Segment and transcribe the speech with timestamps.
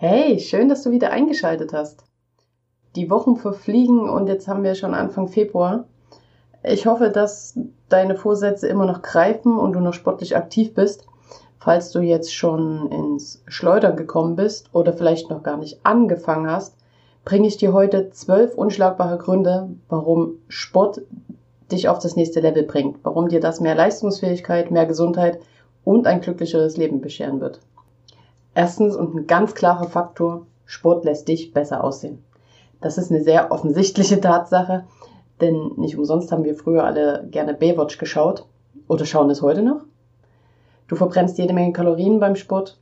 [0.00, 2.04] Hey, schön, dass du wieder eingeschaltet hast.
[2.94, 5.86] Die Wochen verfliegen und jetzt haben wir schon Anfang Februar.
[6.62, 7.58] Ich hoffe, dass
[7.88, 11.04] deine Vorsätze immer noch greifen und du noch sportlich aktiv bist.
[11.58, 16.76] Falls du jetzt schon ins Schleudern gekommen bist oder vielleicht noch gar nicht angefangen hast,
[17.24, 21.00] bringe ich dir heute zwölf unschlagbare Gründe, warum Sport
[21.72, 25.40] dich auf das nächste Level bringt, warum dir das mehr Leistungsfähigkeit, mehr Gesundheit
[25.82, 27.58] und ein glücklicheres Leben bescheren wird.
[28.58, 32.24] Erstens und ein ganz klarer Faktor, Sport lässt dich besser aussehen.
[32.80, 34.82] Das ist eine sehr offensichtliche Tatsache,
[35.40, 38.46] denn nicht umsonst haben wir früher alle gerne Baywatch geschaut
[38.88, 39.82] oder schauen es heute noch.
[40.88, 42.80] Du verbrennst jede Menge Kalorien beim Sport,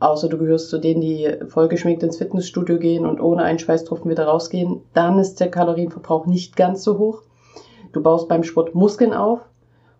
[0.00, 4.24] außer du gehörst zu denen, die vollgeschminkt ins Fitnessstudio gehen und ohne einen Schweißtropfen wieder
[4.24, 4.80] rausgehen.
[4.94, 7.20] Dann ist der Kalorienverbrauch nicht ganz so hoch.
[7.92, 9.40] Du baust beim Sport Muskeln auf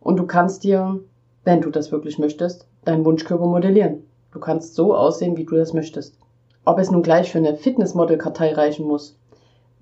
[0.00, 1.00] und du kannst dir,
[1.44, 4.07] wenn du das wirklich möchtest, deinen Wunschkörper modellieren.
[4.32, 6.14] Du kannst so aussehen, wie du das möchtest.
[6.64, 9.16] Ob es nun gleich für eine Fitnessmodel-Kartei reichen muss,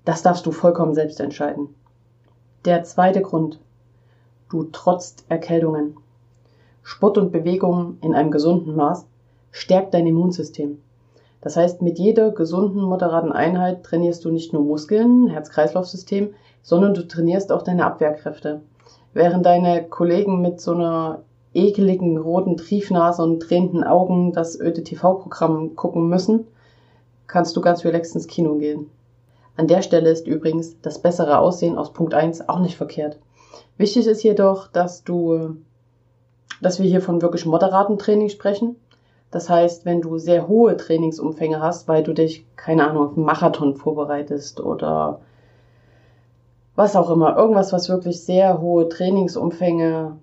[0.05, 1.75] das darfst du vollkommen selbst entscheiden.
[2.63, 3.59] Der zweite Grund.
[4.49, 5.97] Du trotzt Erkältungen.
[6.81, 9.05] Sport und Bewegung in einem gesunden Maß
[9.51, 10.79] stärkt dein Immunsystem.
[11.41, 17.05] Das heißt, mit jeder gesunden, moderaten Einheit trainierst du nicht nur Muskeln, Herz-Kreislauf-System, sondern du
[17.05, 18.61] trainierst auch deine Abwehrkräfte.
[19.13, 25.75] Während deine Kollegen mit so einer ekeligen roten Triefnase und tränenden Augen das öde TV-Programm
[25.75, 26.47] gucken müssen,
[27.27, 28.89] kannst du ganz relaxed ins Kino gehen.
[29.55, 33.17] An der Stelle ist übrigens das bessere Aussehen aus Punkt 1 auch nicht verkehrt.
[33.77, 35.57] Wichtig ist jedoch, dass du,
[36.61, 38.75] dass wir hier von wirklich moderatem Training sprechen.
[39.31, 43.25] Das heißt, wenn du sehr hohe Trainingsumfänge hast, weil du dich, keine Ahnung, auf einen
[43.25, 45.21] Marathon vorbereitest oder
[46.75, 50.17] was auch immer, irgendwas, was wirklich sehr hohe Trainingsumfänge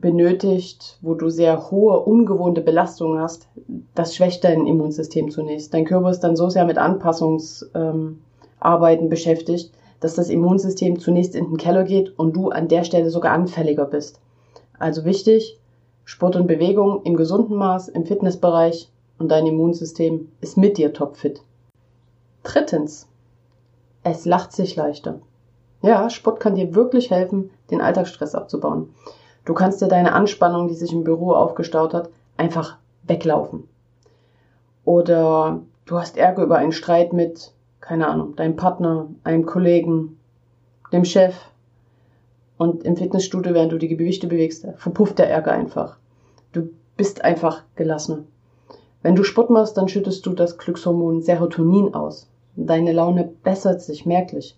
[0.00, 3.48] benötigt, wo du sehr hohe, ungewohnte Belastungen hast,
[3.94, 5.74] das schwächt dein Immunsystem zunächst.
[5.74, 11.46] Dein Körper ist dann so sehr mit Anpassungsarbeiten ähm, beschäftigt, dass das Immunsystem zunächst in
[11.46, 14.20] den Keller geht und du an der Stelle sogar anfälliger bist.
[14.78, 15.58] Also wichtig,
[16.04, 21.42] Sport und Bewegung im gesunden Maß, im Fitnessbereich und dein Immunsystem ist mit dir topfit.
[22.42, 23.06] Drittens,
[24.02, 25.20] es lacht sich leichter.
[25.82, 28.94] Ja, Sport kann dir wirklich helfen, den Alltagsstress abzubauen.
[29.50, 33.64] Du kannst dir deine Anspannung, die sich im Büro aufgestaut hat, einfach weglaufen.
[34.84, 40.20] Oder du hast Ärger über einen Streit mit, keine Ahnung, deinem Partner, einem Kollegen,
[40.92, 41.34] dem Chef.
[42.58, 45.96] Und im Fitnessstudio, während du die Gewichte bewegst, verpufft der Ärger einfach.
[46.52, 48.22] Du bist einfach gelassener.
[49.02, 52.30] Wenn du Sport machst, dann schüttest du das Glückshormon Serotonin aus.
[52.54, 54.56] Deine Laune bessert sich merklich.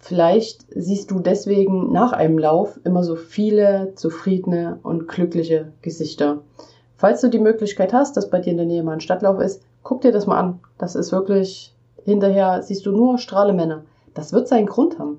[0.00, 6.38] Vielleicht siehst du deswegen nach einem Lauf immer so viele zufriedene und glückliche Gesichter.
[6.96, 9.62] Falls du die Möglichkeit hast, dass bei dir in der Nähe mal ein Stadtlauf ist,
[9.82, 10.60] guck dir das mal an.
[10.78, 11.74] Das ist wirklich,
[12.04, 13.84] hinterher siehst du nur Strahlemänner.
[14.14, 15.18] Das wird seinen Grund haben.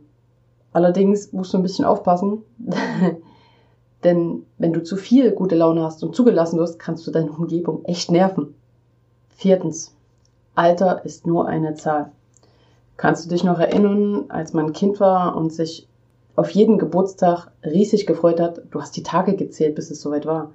[0.74, 2.40] Allerdings musst du ein bisschen aufpassen,
[4.04, 7.86] denn wenn du zu viel gute Laune hast und zugelassen wirst, kannst du deine Umgebung
[7.86, 8.56] echt nerven.
[9.30, 9.96] Viertens.
[10.56, 12.12] Alter ist nur eine Zahl.
[12.98, 15.88] Kannst du dich noch erinnern, als man Kind war und sich
[16.36, 18.62] auf jeden Geburtstag riesig gefreut hat?
[18.72, 20.52] Du hast die Tage gezählt, bis es soweit war.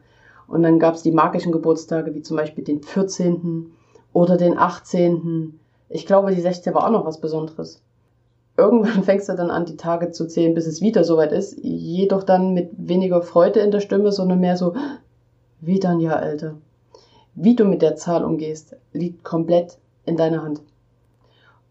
[0.49, 3.73] Und dann gab es die magischen Geburtstage, wie zum Beispiel den 14.
[4.13, 5.59] oder den 18.
[5.89, 6.73] Ich glaube, die 16.
[6.75, 7.83] war auch noch was Besonderes.
[8.57, 11.59] Irgendwann fängst du dann an, die Tage zu zählen, bis es wieder soweit ist.
[11.63, 14.75] Jedoch dann mit weniger Freude in der Stimme, sondern mehr so,
[15.61, 16.55] wieder ein Jahr älter.
[17.35, 20.63] Wie du mit der Zahl umgehst, liegt komplett in deiner Hand.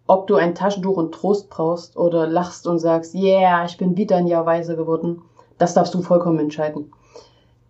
[0.07, 4.17] Ob du ein Taschentuch und Trost brauchst oder lachst und sagst, yeah, ich bin wieder
[4.17, 5.23] ein Jahr weiser geworden,
[5.57, 6.91] das darfst du vollkommen entscheiden.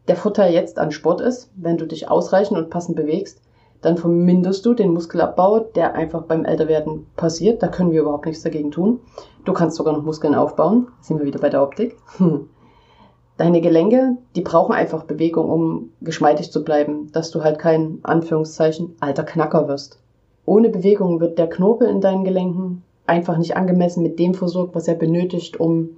[0.07, 3.41] Der Vorteil jetzt an Sport ist, wenn du dich ausreichend und passend bewegst,
[3.81, 7.61] dann verminderst du den Muskelabbau, der einfach beim Älterwerden passiert.
[7.61, 8.99] Da können wir überhaupt nichts dagegen tun.
[9.45, 10.87] Du kannst sogar noch Muskeln aufbauen.
[11.01, 11.95] Sind wir wieder bei der Optik.
[13.37, 18.95] Deine Gelenke, die brauchen einfach Bewegung, um geschmeidig zu bleiben, dass du halt kein Anführungszeichen
[19.01, 19.99] alter Knacker wirst.
[20.45, 24.87] Ohne Bewegung wird der Knorpel in deinen Gelenken einfach nicht angemessen mit dem versorgt, was
[24.87, 25.97] er benötigt, um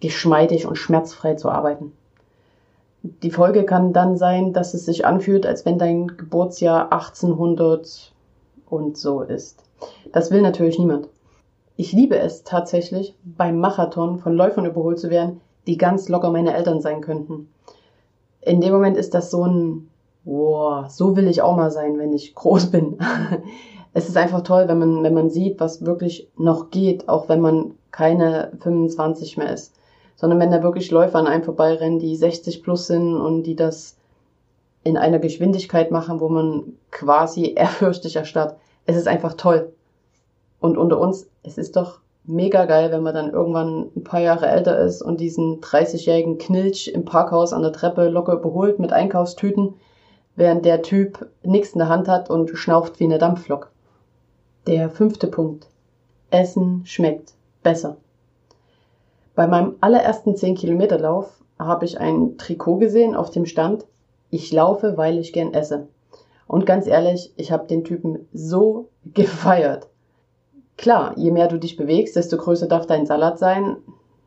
[0.00, 1.92] geschmeidig und schmerzfrei zu arbeiten.
[3.02, 8.12] Die Folge kann dann sein, dass es sich anfühlt, als wenn dein Geburtsjahr 1800
[8.68, 9.62] und so ist.
[10.12, 11.08] Das will natürlich niemand.
[11.76, 16.54] Ich liebe es tatsächlich, beim Marathon von Läufern überholt zu werden, die ganz locker meine
[16.54, 17.48] Eltern sein könnten.
[18.40, 19.88] In dem Moment ist das so ein,
[20.24, 22.98] boah, so will ich auch mal sein, wenn ich groß bin.
[23.94, 27.40] es ist einfach toll, wenn man, wenn man sieht, was wirklich noch geht, auch wenn
[27.40, 29.74] man keine 25 mehr ist.
[30.16, 33.96] Sondern wenn da wirklich Läufer an einem vorbeirennen, die 60 plus sind und die das
[34.84, 38.56] in einer Geschwindigkeit machen, wo man quasi ehrfürchtig erstarrt.
[38.86, 39.72] Es ist einfach toll.
[40.60, 44.48] Und unter uns, es ist doch mega geil, wenn man dann irgendwann ein paar Jahre
[44.48, 49.74] älter ist und diesen 30-jährigen Knilch im Parkhaus an der Treppe locker überholt mit Einkaufstüten,
[50.36, 53.70] während der Typ nichts in der Hand hat und schnauft wie eine Dampflok.
[54.68, 55.66] Der fünfte Punkt.
[56.28, 57.32] Essen schmeckt
[57.62, 57.96] besser.
[59.34, 63.86] Bei meinem allerersten 10 Kilometer Lauf habe ich ein Trikot gesehen, auf dem stand,
[64.28, 65.88] ich laufe, weil ich gern esse.
[66.46, 69.88] Und ganz ehrlich, ich habe den Typen so gefeiert.
[70.76, 73.78] Klar, je mehr du dich bewegst, desto größer darf dein Salat sein.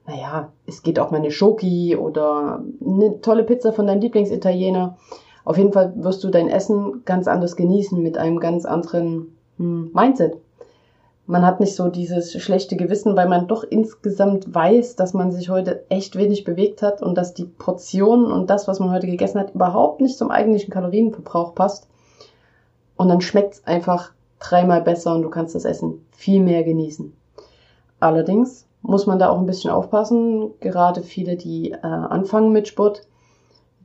[0.08, 4.98] Naja, es geht auch mal eine Schoki oder eine tolle Pizza von deinem Lieblingsitaliener.
[5.46, 10.38] Auf jeden Fall wirst du dein Essen ganz anders genießen mit einem ganz anderen Mindset
[11.32, 15.50] man hat nicht so dieses schlechte Gewissen, weil man doch insgesamt weiß, dass man sich
[15.50, 19.40] heute echt wenig bewegt hat und dass die Portionen und das, was man heute gegessen
[19.40, 21.88] hat, überhaupt nicht zum eigentlichen Kalorienverbrauch passt.
[22.98, 27.14] Und dann schmeckt es einfach dreimal besser und du kannst das Essen viel mehr genießen.
[28.02, 30.52] Allerdings muss man da auch ein bisschen aufpassen.
[30.60, 33.04] Gerade viele, die äh, anfangen mit Sport,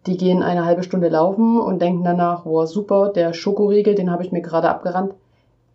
[0.07, 4.25] die gehen eine halbe Stunde laufen und denken danach, wow, super, der Schokoriegel, den habe
[4.25, 5.15] ich mir gerade abgerannt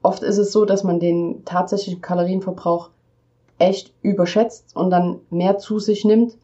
[0.01, 2.89] oft ist es so, dass man den tatsächlichen Kalorienverbrauch
[3.59, 6.37] echt überschätzt und dann mehr zu sich nimmt,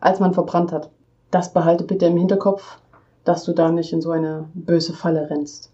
[0.00, 0.90] als man verbrannt hat.
[1.30, 2.78] Das behalte bitte im Hinterkopf,
[3.24, 5.70] dass du da nicht in so eine böse Falle rennst.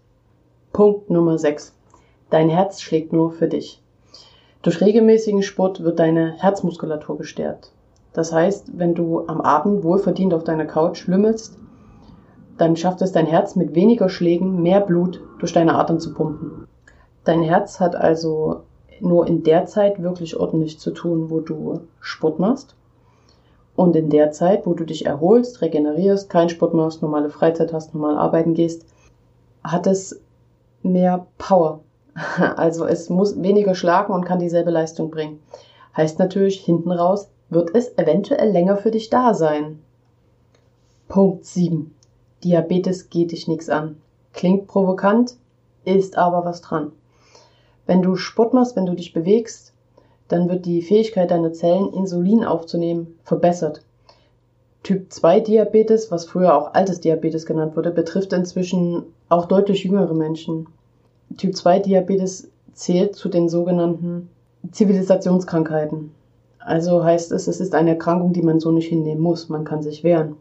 [0.73, 1.73] Punkt Nummer 6.
[2.29, 3.81] Dein Herz schlägt nur für dich.
[4.61, 7.71] Durch regelmäßigen Sport wird deine Herzmuskulatur gestärkt.
[8.13, 11.57] Das heißt, wenn du am Abend wohlverdient auf deiner Couch lümmelst,
[12.57, 16.67] dann schafft es dein Herz mit weniger Schlägen mehr Blut durch deine Adern zu pumpen.
[17.25, 18.61] Dein Herz hat also
[18.99, 22.75] nur in der Zeit wirklich ordentlich zu tun, wo du Sport machst.
[23.75, 27.93] Und in der Zeit, wo du dich erholst, regenerierst, keinen Sport machst, normale Freizeit hast,
[27.93, 28.85] normal arbeiten gehst,
[29.63, 30.21] hat es
[30.81, 31.81] mehr Power.
[32.55, 35.39] Also es muss weniger schlagen und kann dieselbe Leistung bringen.
[35.97, 39.79] Heißt natürlich, hinten raus wird es eventuell länger für dich da sein.
[41.07, 41.93] Punkt 7.
[42.43, 43.97] Diabetes geht dich nichts an.
[44.31, 45.35] Klingt provokant,
[45.83, 46.91] ist aber was dran.
[47.85, 49.73] Wenn du Sport machst, wenn du dich bewegst,
[50.27, 53.81] dann wird die Fähigkeit deiner Zellen, Insulin aufzunehmen, verbessert.
[54.83, 60.13] Typ 2 Diabetes, was früher auch altes Diabetes genannt wurde, betrifft inzwischen auch deutlich jüngere
[60.13, 60.67] Menschen.
[61.37, 64.29] Typ 2 Diabetes zählt zu den sogenannten
[64.71, 66.11] Zivilisationskrankheiten.
[66.59, 69.49] Also heißt es, es ist eine Erkrankung, die man so nicht hinnehmen muss.
[69.49, 70.37] Man kann sich wehren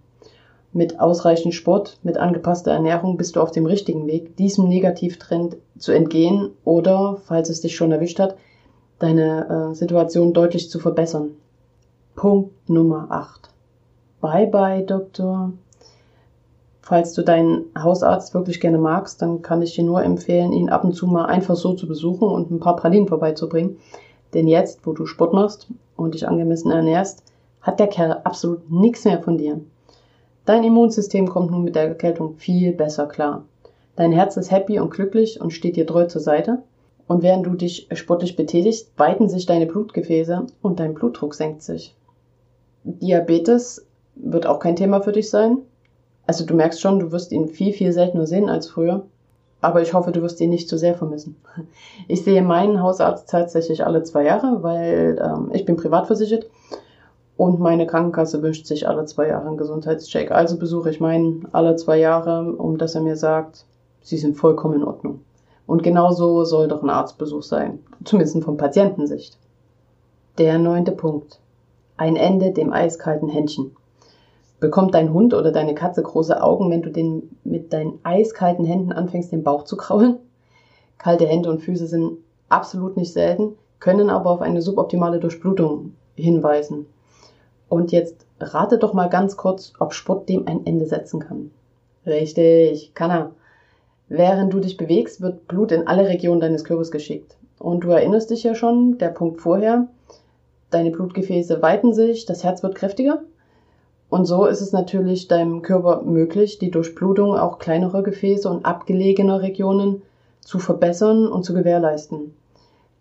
[0.74, 5.92] mit ausreichend Sport, mit angepasster Ernährung bist du auf dem richtigen Weg, diesem Negativtrend zu
[5.92, 8.36] entgehen oder, falls es dich schon erwischt hat,
[8.98, 11.30] deine äh, Situation deutlich zu verbessern.
[12.16, 13.50] Punkt Nummer 8.
[14.20, 15.52] Bye bye, Doktor.
[16.82, 20.84] Falls du deinen Hausarzt wirklich gerne magst, dann kann ich dir nur empfehlen, ihn ab
[20.84, 23.78] und zu mal einfach so zu besuchen und ein paar Pralinen vorbeizubringen.
[24.34, 27.22] Denn jetzt, wo du Sport machst und dich angemessen ernährst,
[27.62, 29.60] hat der Kerl absolut nichts mehr von dir.
[30.46, 33.44] Dein Immunsystem kommt nun mit der Erkältung viel besser klar.
[33.96, 36.62] Dein Herz ist happy und glücklich und steht dir treu zur Seite.
[37.06, 41.94] Und während du dich sportlich betätigst, weiten sich deine Blutgefäße und dein Blutdruck senkt sich.
[42.82, 43.86] Diabetes
[44.16, 45.58] wird auch kein Thema für dich sein.
[46.26, 49.04] Also du merkst schon, du wirst ihn viel, viel seltener sehen als früher.
[49.60, 51.36] Aber ich hoffe, du wirst ihn nicht zu sehr vermissen.
[52.06, 56.46] Ich sehe meinen Hausarzt tatsächlich alle zwei Jahre, weil ähm, ich bin privat versichert
[57.36, 60.30] und meine Krankenkasse wünscht sich alle zwei Jahre einen Gesundheitscheck.
[60.30, 63.64] Also besuche ich meinen alle zwei Jahre, um dass er mir sagt,
[64.02, 65.20] sie sind vollkommen in Ordnung.
[65.66, 67.80] Und genauso soll doch ein Arztbesuch sein.
[68.04, 69.38] Zumindest von Patientensicht.
[70.38, 71.40] Der neunte Punkt.
[71.96, 73.74] Ein Ende dem eiskalten Händchen.
[74.60, 78.92] Bekommt dein Hund oder deine Katze große Augen, wenn du den mit deinen eiskalten Händen
[78.92, 80.18] anfängst, den Bauch zu kraulen?
[80.98, 86.86] Kalte Hände und Füße sind absolut nicht selten, können aber auf eine suboptimale Durchblutung hinweisen.
[87.68, 91.50] Und jetzt rate doch mal ganz kurz, ob Sport dem ein Ende setzen kann.
[92.06, 93.30] Richtig, kann er.
[94.08, 97.36] Während du dich bewegst, wird Blut in alle Regionen deines Körpers geschickt.
[97.58, 99.88] Und du erinnerst dich ja schon, der Punkt vorher,
[100.70, 103.22] deine Blutgefäße weiten sich, das Herz wird kräftiger.
[104.10, 109.40] Und so ist es natürlich deinem Körper möglich, die Durchblutung auch kleinerer Gefäße und abgelegener
[109.40, 110.02] Regionen
[110.40, 112.34] zu verbessern und zu gewährleisten.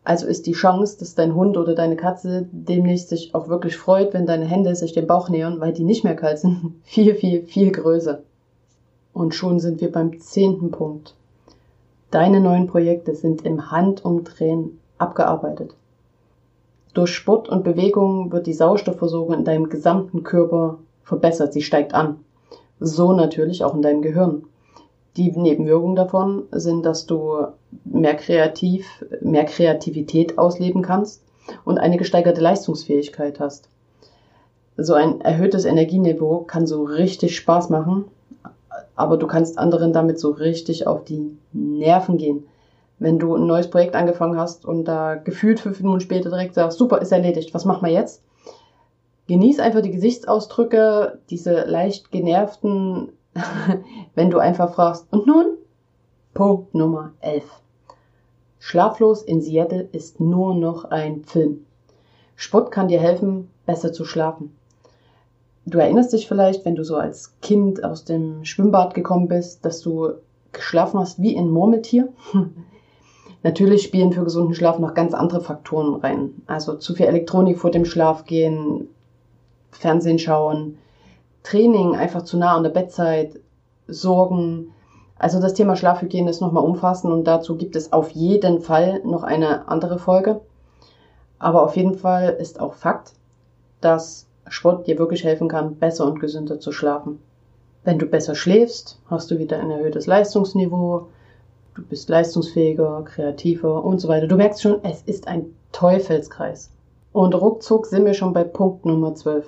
[0.06, 4.14] Also ist die Chance, dass dein Hund oder deine Katze demnächst sich auch wirklich freut,
[4.14, 7.44] wenn deine Hände sich dem Bauch nähern, weil die nicht mehr kalt sind, viel, viel,
[7.44, 8.22] viel größer.
[9.14, 11.16] Und schon sind wir beim zehnten Punkt.
[12.12, 15.76] Deine neuen Projekte sind im Handumdrehen abgearbeitet.
[16.94, 22.20] Durch Sport und Bewegung wird die Sauerstoffversorgung in deinem gesamten Körper verbessert, sie steigt an.
[22.80, 24.44] So natürlich auch in deinem Gehirn.
[25.16, 27.48] Die Nebenwirkungen davon sind, dass du
[27.86, 31.22] mehr kreativ, mehr Kreativität ausleben kannst
[31.66, 33.70] und eine gesteigerte Leistungsfähigkeit hast.
[34.76, 38.06] So ein erhöhtes Energieniveau kann so richtig Spaß machen,
[38.96, 42.46] aber du kannst anderen damit so richtig auf die Nerven gehen.
[42.98, 46.78] Wenn du ein neues Projekt angefangen hast und da gefühlt fünf Minuten später direkt sagst,
[46.78, 48.24] super, ist erledigt, was machen wir jetzt?
[49.28, 53.10] Genieß einfach die Gesichtsausdrücke, diese leicht genervten
[54.16, 55.58] wenn du einfach fragst, und nun?
[56.34, 57.44] Punkt Nummer 11.
[58.60, 61.66] Schlaflos in Seattle ist nur noch ein Film.
[62.36, 64.56] Sport kann dir helfen, besser zu schlafen.
[65.66, 69.82] Du erinnerst dich vielleicht, wenn du so als Kind aus dem Schwimmbad gekommen bist, dass
[69.82, 70.14] du
[70.52, 72.10] geschlafen hast wie ein Murmeltier.
[73.44, 76.42] Natürlich spielen für gesunden Schlaf noch ganz andere Faktoren rein.
[76.48, 78.88] Also zu viel Elektronik vor dem Schlafgehen,
[79.72, 80.78] Fernsehen schauen,
[81.44, 83.40] Training einfach zu nah an der Bettzeit,
[83.88, 84.74] Sorgen.
[85.18, 89.24] Also das Thema Schlafhygiene ist nochmal umfassend und dazu gibt es auf jeden Fall noch
[89.24, 90.42] eine andere Folge.
[91.40, 93.14] Aber auf jeden Fall ist auch Fakt,
[93.82, 97.20] dass Sport dir wirklich helfen kann, besser und gesünder zu schlafen.
[97.84, 101.08] Wenn du besser schläfst, hast du wieder ein erhöhtes Leistungsniveau,
[101.76, 104.28] du bist leistungsfähiger, kreativer und so weiter.
[104.28, 106.70] Du merkst schon, es ist ein Teufelskreis.
[107.12, 109.46] Und ruckzuck sind wir schon bei Punkt Nummer 12.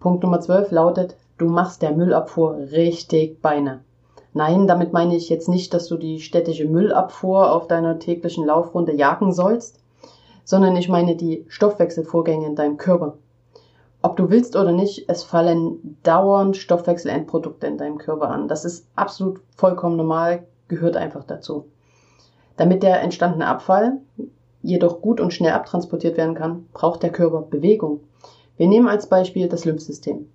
[0.00, 3.80] Punkt Nummer 12 lautet, du machst der Müllabfuhr richtig Beine.
[4.32, 8.92] Nein, damit meine ich jetzt nicht, dass du die städtische Müllabfuhr auf deiner täglichen Laufrunde
[8.92, 9.80] jagen sollst,
[10.44, 13.16] sondern ich meine die Stoffwechselvorgänge in deinem Körper.
[14.02, 18.48] Ob du willst oder nicht, es fallen dauernd Stoffwechselendprodukte in deinem Körper an.
[18.48, 21.66] Das ist absolut vollkommen normal, gehört einfach dazu.
[22.56, 23.98] Damit der entstandene Abfall
[24.62, 28.00] jedoch gut und schnell abtransportiert werden kann, braucht der Körper Bewegung.
[28.56, 30.28] Wir nehmen als Beispiel das Lymphsystem.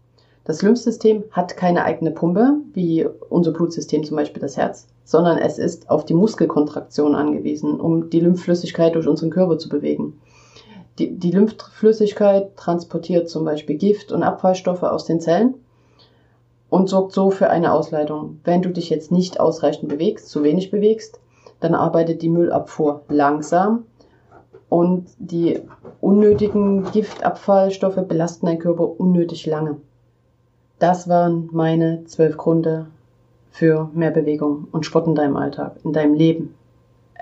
[0.43, 5.59] Das Lymphsystem hat keine eigene Pumpe, wie unser Blutsystem zum Beispiel das Herz, sondern es
[5.59, 10.19] ist auf die Muskelkontraktion angewiesen, um die Lymphflüssigkeit durch unseren Körper zu bewegen.
[10.97, 15.53] Die, die Lymphflüssigkeit transportiert zum Beispiel Gift und Abfallstoffe aus den Zellen
[16.69, 18.39] und sorgt so für eine Ausleitung.
[18.43, 21.19] Wenn du dich jetzt nicht ausreichend bewegst, zu wenig bewegst,
[21.59, 23.85] dann arbeitet die Müllabfuhr langsam
[24.69, 25.59] und die
[25.99, 29.77] unnötigen Giftabfallstoffe belasten deinen Körper unnötig lange.
[30.77, 32.87] Das waren meine zwölf Gründe
[33.51, 36.55] für mehr Bewegung und Sport in deinem Alltag, in deinem Leben.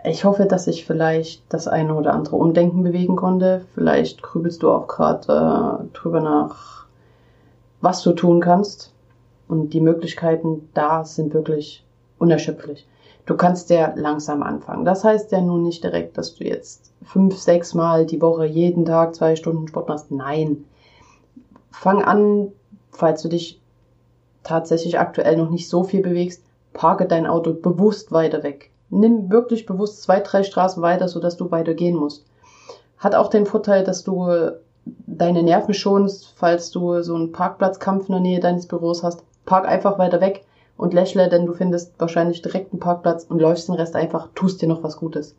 [0.03, 3.65] Ich hoffe, dass ich vielleicht das eine oder andere Umdenken bewegen konnte.
[3.73, 6.85] Vielleicht grübelst du auch gerade äh, drüber nach,
[7.81, 8.93] was du tun kannst.
[9.47, 11.83] Und die Möglichkeiten da sind wirklich
[12.19, 12.85] unerschöpflich.
[13.27, 14.85] Du kannst ja langsam anfangen.
[14.85, 18.85] Das heißt ja nun nicht direkt, dass du jetzt fünf, sechs Mal die Woche jeden
[18.85, 20.11] Tag zwei Stunden Sport machst.
[20.11, 20.63] Nein.
[21.69, 22.53] Fang an,
[22.89, 23.61] falls du dich
[24.43, 26.41] tatsächlich aktuell noch nicht so viel bewegst,
[26.71, 28.71] parke dein Auto bewusst weiter weg.
[28.89, 32.25] Nimm wirklich bewusst zwei, drei Straßen weiter, sodass du weiter gehen musst.
[32.97, 34.25] Hat auch den Vorteil, dass du
[35.05, 39.25] deine Nerven schonst, falls du so einen Parkplatzkampf in der Nähe deines Büros hast.
[39.45, 40.45] Park einfach weiter weg
[40.77, 44.61] und lächle, denn du findest wahrscheinlich direkt einen Parkplatz und läufst den Rest einfach, tust
[44.61, 45.35] dir noch was Gutes.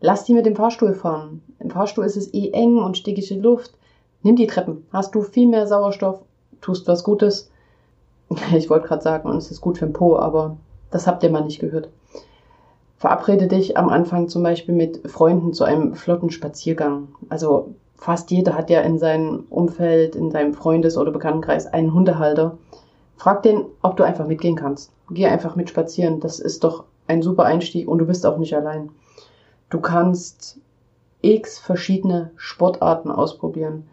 [0.00, 1.42] Lass die mit dem Fahrstuhl fahren.
[1.58, 3.72] Im Fahrstuhl ist es eh eng und stickige Luft.
[4.22, 4.86] Nimm die Treppen.
[4.92, 6.20] Hast du viel mehr Sauerstoff,
[6.60, 7.50] tust was Gutes.
[8.54, 10.56] Ich wollte gerade sagen, und es ist gut für den Po, aber
[10.90, 11.88] das habt ihr mal nicht gehört.
[12.98, 17.08] Verabrede dich am Anfang zum Beispiel mit Freunden zu einem flotten Spaziergang.
[17.28, 22.58] Also fast jeder hat ja in seinem Umfeld, in seinem Freundes- oder Bekanntenkreis einen Hundehalter.
[23.16, 24.92] Frag den, ob du einfach mitgehen kannst.
[25.10, 26.20] Geh einfach mit spazieren.
[26.20, 28.90] Das ist doch ein super Einstieg und du bist auch nicht allein.
[29.70, 30.58] Du kannst
[31.22, 33.88] x verschiedene Sportarten ausprobieren.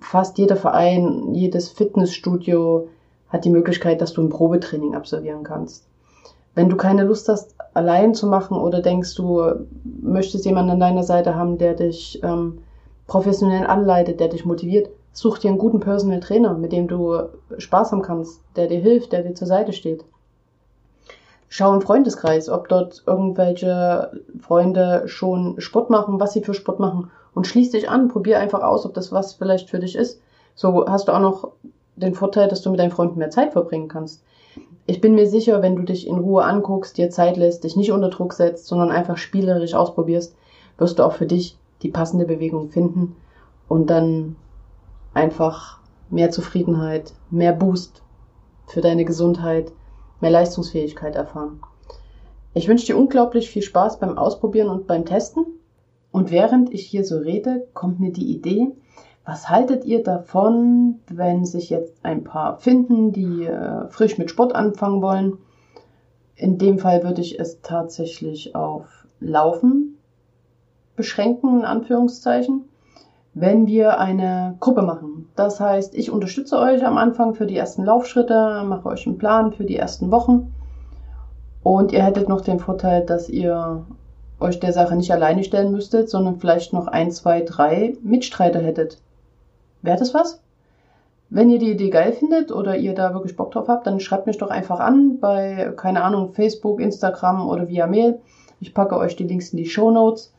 [0.00, 2.88] Fast jeder Verein, jedes Fitnessstudio
[3.28, 5.86] hat die Möglichkeit, dass du ein Probetraining absolvieren kannst.
[6.54, 9.66] Wenn du keine Lust hast, allein zu machen oder denkst, du
[10.02, 12.58] möchtest jemanden an deiner Seite haben, der dich ähm,
[13.06, 17.28] professionell anleitet, der dich motiviert, Such dir einen guten Personal Trainer, mit dem du
[17.58, 20.04] Spaß haben kannst, der dir hilft, der dir zur Seite steht.
[21.48, 27.10] Schau im Freundeskreis, ob dort irgendwelche Freunde schon Sport machen, was sie für Sport machen
[27.34, 30.20] und schließ dich an, probier einfach aus, ob das was vielleicht für dich ist.
[30.54, 31.52] So hast du auch noch
[31.96, 34.22] den Vorteil, dass du mit deinen Freunden mehr Zeit verbringen kannst.
[34.86, 37.92] Ich bin mir sicher, wenn du dich in Ruhe anguckst, dir Zeit lässt, dich nicht
[37.92, 40.34] unter Druck setzt, sondern einfach spielerisch ausprobierst,
[40.78, 43.16] wirst du auch für dich die passende Bewegung finden
[43.68, 44.36] und dann
[45.14, 45.78] einfach
[46.10, 48.02] mehr Zufriedenheit, mehr Boost
[48.66, 49.72] für deine Gesundheit,
[50.20, 51.60] mehr Leistungsfähigkeit erfahren.
[52.54, 55.46] Ich wünsche dir unglaublich viel Spaß beim Ausprobieren und beim Testen.
[56.10, 58.68] Und während ich hier so rede, kommt mir die Idee,
[59.24, 64.54] was haltet ihr davon, wenn sich jetzt ein paar finden, die äh, frisch mit Sport
[64.54, 65.38] anfangen wollen?
[66.34, 69.96] In dem Fall würde ich es tatsächlich auf Laufen
[70.96, 72.64] beschränken, in Anführungszeichen,
[73.34, 75.28] wenn wir eine Gruppe machen.
[75.36, 79.52] Das heißt, ich unterstütze euch am Anfang für die ersten Laufschritte, mache euch einen Plan
[79.52, 80.54] für die ersten Wochen.
[81.62, 83.84] Und ihr hättet noch den Vorteil, dass ihr
[84.40, 88.98] euch der Sache nicht alleine stellen müsstet, sondern vielleicht noch ein, zwei, drei Mitstreiter hättet.
[89.80, 90.40] Wäre das was?
[91.30, 94.26] Wenn ihr die Idee geil findet oder ihr da wirklich Bock drauf habt, dann schreibt
[94.26, 98.20] mich doch einfach an bei, keine Ahnung, Facebook, Instagram oder via Mail.
[98.60, 100.34] Ich packe euch die Links in die Show Notes.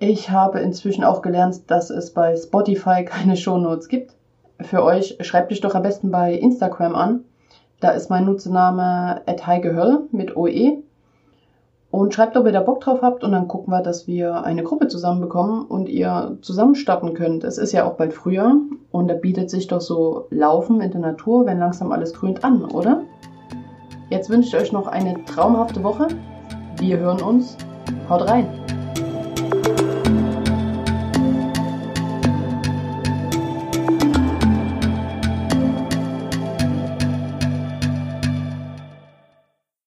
[0.00, 4.14] Ich habe inzwischen auch gelernt, dass es bei Spotify keine Show Notes gibt.
[4.60, 7.24] Für euch schreibt mich doch am besten bei Instagram an.
[7.80, 9.42] Da ist mein Nutzername at
[10.12, 10.82] mit OE
[11.90, 14.62] und schreibt, ob ihr da Bock drauf habt und dann gucken wir, dass wir eine
[14.62, 17.44] Gruppe zusammenbekommen und ihr zusammen starten könnt.
[17.44, 18.56] Es ist ja auch bald Frühjahr
[18.90, 22.64] und da bietet sich doch so Laufen in der Natur, wenn langsam alles grünt, an,
[22.64, 23.02] oder?
[24.10, 26.08] Jetzt wünsche ich euch noch eine traumhafte Woche.
[26.78, 27.56] Wir hören uns.
[28.08, 28.77] Haut rein!